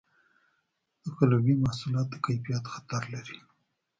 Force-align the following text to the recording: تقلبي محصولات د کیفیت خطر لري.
تقلبي 1.03 1.53
محصولات 1.63 2.07
د 2.11 2.15
کیفیت 2.25 2.63
خطر 2.73 3.01
لري. 3.13 3.39